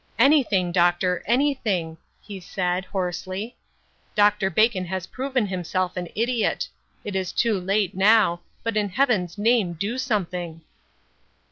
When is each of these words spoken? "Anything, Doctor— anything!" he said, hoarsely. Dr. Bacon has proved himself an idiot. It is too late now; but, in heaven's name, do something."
"Anything, 0.17 0.71
Doctor— 0.71 1.21
anything!" 1.27 1.95
he 2.27 2.39
said, 2.39 2.85
hoarsely. 2.85 3.55
Dr. 4.15 4.49
Bacon 4.49 4.85
has 4.85 5.05
proved 5.05 5.37
himself 5.37 5.95
an 5.95 6.07
idiot. 6.15 6.67
It 7.03 7.15
is 7.15 7.31
too 7.31 7.59
late 7.59 7.93
now; 7.93 8.41
but, 8.63 8.75
in 8.75 8.89
heaven's 8.89 9.37
name, 9.37 9.73
do 9.73 9.99
something." 9.99 10.61